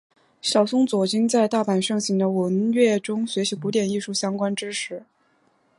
[0.41, 5.03] 小松左京也在大阪盛行的文乐中学习古典艺术相关知识。